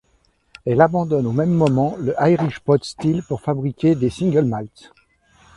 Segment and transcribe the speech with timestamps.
[0.65, 4.91] Elle abandonne au même moment le irish pot still pour fabriquer des single malts.